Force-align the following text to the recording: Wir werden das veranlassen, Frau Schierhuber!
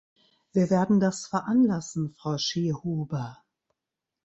Wir 0.51 0.71
werden 0.71 0.99
das 0.99 1.27
veranlassen, 1.27 2.15
Frau 2.15 2.39
Schierhuber! 2.39 3.43